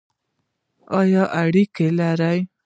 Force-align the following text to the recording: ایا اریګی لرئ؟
ایا 0.99 1.23
اریګی 1.39 1.87
لرئ؟ 1.97 2.39